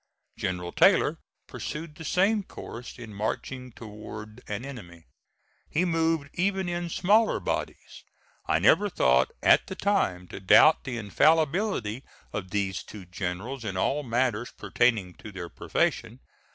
General 0.35 0.71
Taylor 0.71 1.19
pursued 1.45 1.93
the 1.93 2.03
same 2.03 2.41
course 2.41 2.97
in 2.97 3.13
marching 3.13 3.71
toward 3.71 4.41
an 4.47 4.65
enemy. 4.65 5.05
He 5.69 5.85
moved 5.85 6.31
even 6.33 6.67
in 6.67 6.89
smaller 6.89 7.39
bodies. 7.39 8.03
I 8.47 8.57
never 8.57 8.89
thought 8.89 9.29
at 9.43 9.67
the 9.67 9.75
time 9.75 10.27
to 10.29 10.39
doubt 10.39 10.85
the 10.85 10.97
infallibility 10.97 12.03
of 12.33 12.49
these 12.49 12.81
two 12.81 13.05
generals 13.05 13.63
in 13.63 13.77
all 13.77 14.01
matters 14.01 14.49
pertaining 14.49 15.13
to 15.17 15.31
their 15.31 15.49
profession. 15.49 16.19